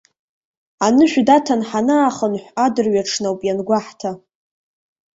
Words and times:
Анышә 0.85 1.17
даҭан 1.27 1.61
ҳанаахынҳә 1.69 2.47
адырҩаҽны 2.65 3.27
ауп 3.29 3.41
иангәаҳҭа. 3.45 4.11